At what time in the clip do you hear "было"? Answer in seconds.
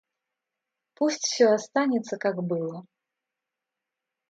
2.43-2.87